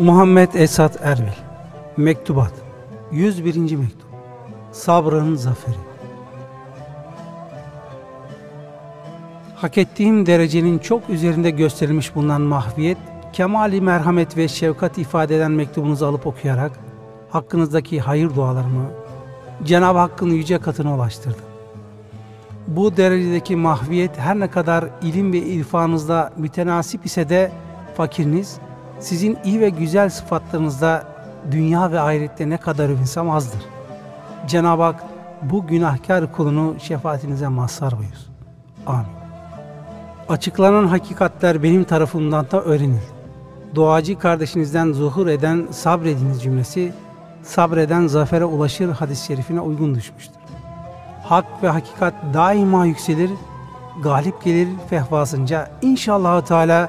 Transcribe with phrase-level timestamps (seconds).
[0.00, 1.32] Muhammed Esat Erbil
[1.96, 2.52] Mektubat
[3.12, 3.76] 101.
[3.76, 4.08] Mektup
[4.72, 5.74] Sabrın Zaferi
[9.54, 12.98] Hak ettiğim derecenin çok üzerinde gösterilmiş bulunan mahviyet,
[13.32, 16.72] kemali merhamet ve şefkat ifade eden mektubunuzu alıp okuyarak
[17.30, 18.90] hakkınızdaki hayır dualarımı
[19.64, 21.44] Cenab-ı Hakk'ın yüce katına ulaştırdım.
[22.66, 27.52] Bu derecedeki mahviyet her ne kadar ilim ve irfanınızda mütenasip ise de
[27.96, 28.60] fakiriniz,
[29.00, 31.04] sizin iyi ve güzel sıfatlarınızda
[31.50, 33.60] dünya ve ahirette ne kadar övünsem azdır.
[34.46, 35.04] Cenab-ı Hak
[35.42, 38.32] bu günahkar kulunu şefaatinize mazhar buyursun.
[38.86, 39.06] Amin.
[40.28, 43.00] Açıklanan hakikatler benim tarafımdan da öğrenil.
[43.74, 46.92] Doğacı kardeşinizden zuhur eden sabrediniz cümlesi,
[47.42, 50.40] sabreden zafere ulaşır hadis-i şerifine uygun düşmüştür.
[51.24, 53.30] Hak ve hakikat daima yükselir,
[54.02, 56.88] galip gelir fehvasınca inşallah Teala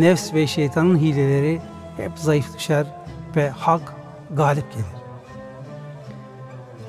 [0.00, 1.60] nefs ve şeytanın hileleri
[1.96, 2.86] hep zayıf düşer
[3.36, 3.94] ve hak
[4.30, 4.86] galip gelir.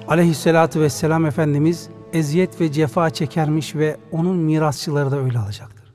[0.07, 5.93] Aleyhisselatü vesselam Efendimiz eziyet ve cefa çekermiş ve onun mirasçıları da öyle alacaktır.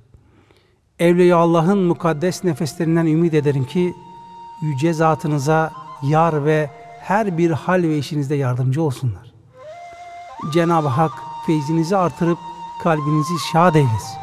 [0.98, 3.94] Evliya Allah'ın mukaddes nefeslerinden ümit ederim ki
[4.62, 9.32] yüce zatınıza yar ve her bir hal ve işinizde yardımcı olsunlar.
[10.52, 11.12] Cenab-ı Hak
[11.46, 12.38] feyzinizi artırıp
[12.82, 14.18] kalbinizi şad eylesin.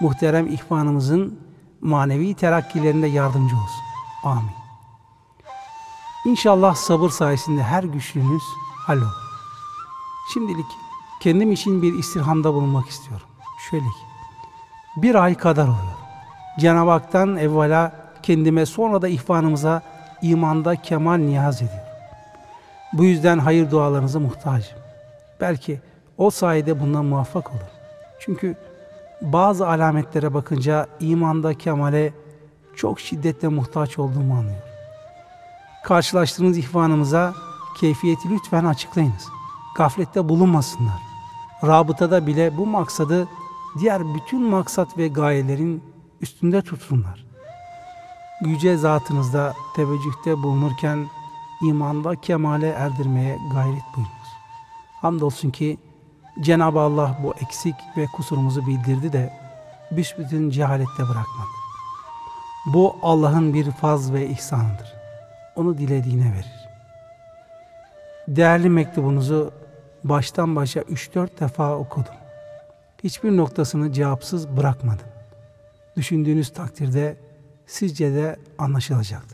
[0.00, 1.38] Muhterem ihvanımızın
[1.84, 3.84] manevi terakkilerinde yardımcı olsun.
[4.24, 4.54] Amin.
[6.26, 8.42] İnşallah sabır sayesinde her güçlüğünüz
[8.86, 9.24] hallolur.
[10.32, 10.66] Şimdilik
[11.22, 13.26] kendim için bir istirhamda bulunmak istiyorum.
[13.70, 14.04] Şöyle ki,
[14.96, 15.98] bir ay kadar oluyor.
[16.60, 19.82] Cenab-ı Hak'tan evvela kendime sonra da ihvanımıza
[20.22, 21.84] imanda kemal niyaz ediyorum.
[22.92, 24.78] Bu yüzden hayır dualarınıza muhtacım.
[25.40, 25.80] Belki
[26.18, 27.60] o sayede bundan muvaffak olur.
[28.20, 28.56] Çünkü
[29.22, 32.12] bazı alametlere bakınca imanda kemale
[32.76, 34.68] çok şiddetle muhtaç olduğumu anlıyorum.
[35.84, 37.34] Karşılaştığınız ihvanımıza
[37.80, 39.28] keyfiyeti lütfen açıklayınız.
[39.76, 41.02] Gaflette bulunmasınlar.
[41.64, 43.28] Rabıtada bile bu maksadı
[43.78, 45.82] diğer bütün maksat ve gayelerin
[46.20, 47.26] üstünde tutsunlar.
[48.44, 51.06] Yüce zatınızda teveccühte bulunurken
[51.62, 54.28] imanda kemale erdirmeye gayret buyurunuz.
[55.00, 55.78] Hamdolsun ki
[56.40, 59.32] Cenab-ı Allah bu eksik ve kusurumuzu bildirdi de
[59.90, 61.54] büsbütün cehalette bırakmadı.
[62.66, 64.94] Bu Allah'ın bir faz ve ihsanıdır.
[65.56, 66.68] Onu dilediğine verir.
[68.28, 69.52] Değerli mektubunuzu
[70.04, 72.14] baştan başa 3-4 defa okudum.
[73.04, 75.06] Hiçbir noktasını cevapsız bırakmadım.
[75.96, 77.16] Düşündüğünüz takdirde
[77.66, 79.33] sizce de anlaşılacaktır.